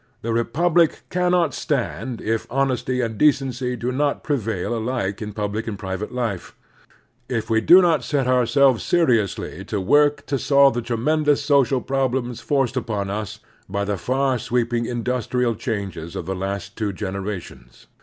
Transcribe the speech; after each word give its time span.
The 0.23 0.33
republic 0.33 1.01
cannot 1.11 1.53
stand 1.53 2.21
if 2.21 2.47
honesty 2.49 3.01
and 3.01 3.19
decency 3.19 3.75
do 3.75 3.91
not 3.91 4.23
pre 4.23 4.35
vail 4.35 4.73
alike 4.75 5.21
in 5.21 5.31
public 5.31 5.67
and 5.67 5.77
private 5.77 6.11
life; 6.11 6.55
if 7.29 7.51
we 7.51 7.61
do 7.61 7.83
not 7.83 8.03
set 8.03 8.25
ourselves 8.27 8.81
seriously 8.83 9.59
at 9.59 9.71
work 9.71 10.25
to 10.25 10.39
solve 10.39 10.73
the 10.73 10.81
tremen 10.81 11.25
dous 11.25 11.43
social 11.43 11.81
problems 11.81 12.41
forced 12.41 12.75
upon 12.75 13.11
us 13.11 13.41
by 13.69 13.85
the 13.85 13.95
far 13.95 14.39
sweeping 14.39 14.87
industrial 14.87 15.53
changes 15.53 16.15
of 16.15 16.25
the 16.25 16.33
last 16.35 16.75
two 16.75 16.91
genera 16.91 17.39
tions. 17.39 17.85